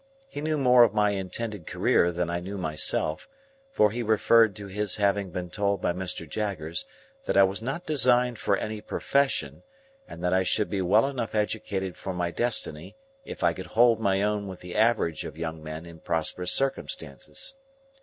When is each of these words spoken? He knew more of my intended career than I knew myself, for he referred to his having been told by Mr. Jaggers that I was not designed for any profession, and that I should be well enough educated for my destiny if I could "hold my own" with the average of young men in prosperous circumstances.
He 0.27 0.41
knew 0.41 0.57
more 0.57 0.81
of 0.83 0.95
my 0.95 1.11
intended 1.11 1.67
career 1.67 2.11
than 2.11 2.27
I 2.27 2.39
knew 2.39 2.57
myself, 2.57 3.27
for 3.71 3.91
he 3.91 4.01
referred 4.01 4.55
to 4.55 4.65
his 4.65 4.95
having 4.95 5.29
been 5.29 5.51
told 5.51 5.79
by 5.79 5.93
Mr. 5.93 6.27
Jaggers 6.27 6.85
that 7.25 7.37
I 7.37 7.43
was 7.43 7.61
not 7.61 7.85
designed 7.85 8.39
for 8.39 8.57
any 8.57 8.81
profession, 8.81 9.61
and 10.07 10.23
that 10.23 10.33
I 10.33 10.41
should 10.41 10.71
be 10.71 10.81
well 10.81 11.05
enough 11.05 11.35
educated 11.35 11.97
for 11.97 12.15
my 12.15 12.31
destiny 12.31 12.95
if 13.25 13.43
I 13.43 13.53
could 13.53 13.67
"hold 13.77 13.99
my 13.99 14.23
own" 14.23 14.47
with 14.47 14.61
the 14.61 14.75
average 14.75 15.23
of 15.23 15.37
young 15.37 15.61
men 15.61 15.85
in 15.85 15.99
prosperous 15.99 16.51
circumstances. 16.51 17.55